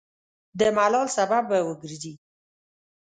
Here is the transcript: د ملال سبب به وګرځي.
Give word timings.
د 0.59 0.61
ملال 0.75 1.07
سبب 1.17 1.43
به 1.49 1.59
وګرځي. 1.67 2.13